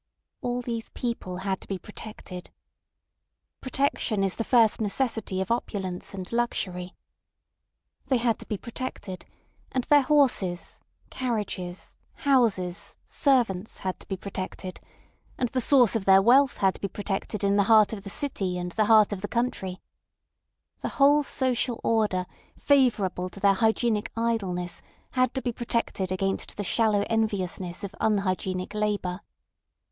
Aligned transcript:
All 0.41 0.63
these 0.63 0.89
people 0.89 1.37
had 1.45 1.61
to 1.61 1.67
be 1.67 1.77
protected. 1.77 2.49
Protection 3.59 4.23
is 4.23 4.33
the 4.33 4.43
first 4.43 4.81
necessity 4.81 5.41
of 5.41 5.51
opulence 5.51 6.15
and 6.15 6.31
luxury. 6.33 6.95
They 8.07 8.17
had 8.17 8.39
to 8.39 8.47
be 8.47 8.57
protected; 8.57 9.27
and 9.71 9.83
their 9.83 10.01
horses, 10.01 10.79
carriages, 11.11 11.99
houses, 12.15 12.97
servants 13.05 13.77
had 13.85 13.99
to 13.99 14.07
be 14.07 14.17
protected; 14.17 14.79
and 15.37 15.49
the 15.49 15.61
source 15.61 15.95
of 15.95 16.05
their 16.05 16.19
wealth 16.19 16.57
had 16.57 16.73
to 16.73 16.81
be 16.81 16.87
protected 16.87 17.43
in 17.43 17.55
the 17.55 17.65
heart 17.69 17.93
of 17.93 18.03
the 18.03 18.09
city 18.09 18.57
and 18.57 18.71
the 18.71 18.85
heart 18.85 19.13
of 19.13 19.21
the 19.21 19.27
country; 19.27 19.81
the 20.79 20.89
whole 20.97 21.21
social 21.21 21.79
order 21.83 22.25
favourable 22.59 23.29
to 23.29 23.39
their 23.39 23.53
hygienic 23.53 24.11
idleness 24.17 24.81
had 25.11 25.31
to 25.35 25.43
be 25.43 25.51
protected 25.51 26.11
against 26.11 26.57
the 26.57 26.63
shallow 26.63 27.03
enviousness 27.07 27.83
of 27.83 27.93
unhygienic 27.99 28.73
labour. 28.73 29.21